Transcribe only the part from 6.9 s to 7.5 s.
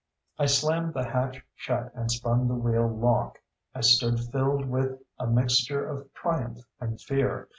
fear.